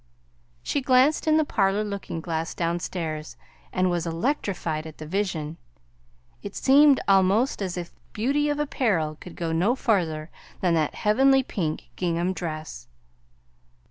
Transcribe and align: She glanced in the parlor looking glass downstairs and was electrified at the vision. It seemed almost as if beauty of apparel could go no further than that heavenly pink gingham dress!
She 0.63 0.81
glanced 0.81 1.27
in 1.27 1.37
the 1.37 1.45
parlor 1.45 1.83
looking 1.83 2.21
glass 2.21 2.55
downstairs 2.55 3.37
and 3.71 3.87
was 3.91 4.07
electrified 4.07 4.87
at 4.87 4.97
the 4.97 5.05
vision. 5.05 5.57
It 6.41 6.55
seemed 6.55 6.99
almost 7.07 7.61
as 7.61 7.77
if 7.77 7.93
beauty 8.11 8.49
of 8.49 8.57
apparel 8.57 9.15
could 9.19 9.35
go 9.35 9.51
no 9.51 9.75
further 9.75 10.31
than 10.59 10.73
that 10.73 10.95
heavenly 10.95 11.43
pink 11.43 11.91
gingham 11.97 12.33
dress! 12.33 12.87